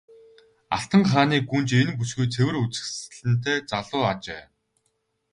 Алтан 0.75 1.03
хааны 1.11 1.37
гүнж 1.49 1.69
энэ 1.79 1.93
бүсгүй 1.99 2.27
цэвэр 2.33 2.55
үзэсгэлэнтэй 2.63 3.57
нас 3.61 3.69
залуу 3.71 4.03
ажээ. 4.11 4.43